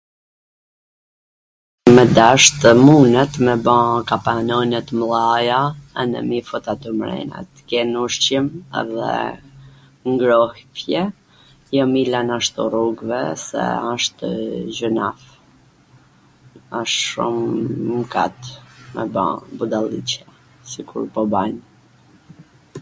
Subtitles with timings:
[1.95, 3.77] me dasht munet me ba
[4.09, 5.59] kapanone t mdhaja,
[5.93, 8.45] manej m i fut atje mrena t ken ushqim
[8.81, 9.11] edhe
[10.13, 11.03] ngrohje,
[11.77, 13.61] jo me i lan ashtu rrugve se
[13.93, 14.27] ashtw
[14.77, 15.17] gjynah,
[16.79, 17.35] asht shum
[17.99, 18.39] mkat
[18.93, 19.25] me ba
[19.57, 20.19] budalliqe
[20.71, 21.57] sikur po bajm